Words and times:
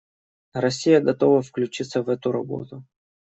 Россия 0.55 0.99
готова 0.99 1.43
включиться 1.43 2.01
в 2.01 2.09
эту 2.09 2.31
работу. 2.31 2.83